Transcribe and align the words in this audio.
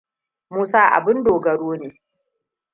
Musa 0.53 0.81
abin 0.97 1.19
dogaro 1.25 1.71
ne. 1.81 1.89